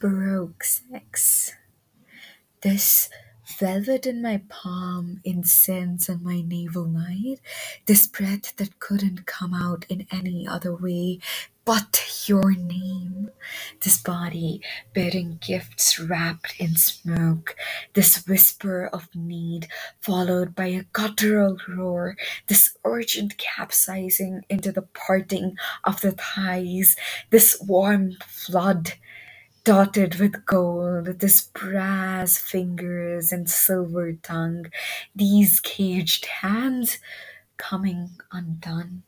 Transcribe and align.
Baroque 0.00 0.64
sex. 0.64 1.52
This 2.62 3.08
velvet 3.60 4.06
in 4.06 4.22
my 4.22 4.42
palm, 4.48 5.20
incense 5.24 6.10
on 6.10 6.24
my 6.24 6.42
navel 6.42 6.86
night, 6.86 7.40
this 7.86 8.06
breath 8.08 8.56
that 8.56 8.80
couldn't 8.80 9.26
come 9.26 9.54
out 9.54 9.86
in 9.88 10.06
any 10.12 10.46
other 10.48 10.74
way 10.74 11.20
but 11.64 12.24
your 12.26 12.52
name, 12.52 13.30
this 13.84 13.98
body 13.98 14.62
bearing 14.94 15.38
gifts 15.46 16.00
wrapped 16.00 16.54
in 16.58 16.76
smoke, 16.76 17.56
this 17.94 18.26
whisper 18.26 18.88
of 18.92 19.08
need 19.14 19.68
followed 20.00 20.54
by 20.56 20.66
a 20.66 20.84
guttural 20.94 21.58
roar, 21.68 22.16
this 22.48 22.76
urgent 22.84 23.38
capsizing 23.38 24.42
into 24.50 24.72
the 24.72 24.82
parting 24.82 25.56
of 25.84 26.00
the 26.02 26.12
thighs, 26.12 26.96
this 27.30 27.58
warm 27.62 28.12
flood 28.26 28.94
dotted 29.68 30.14
with 30.14 30.46
gold, 30.46 31.20
this 31.20 31.42
brass 31.42 32.38
fingers 32.38 33.30
and 33.32 33.50
silver 33.50 34.14
tongue, 34.14 34.64
these 35.14 35.60
caged 35.60 36.24
hands 36.24 36.98
coming 37.58 38.08
undone. 38.32 39.02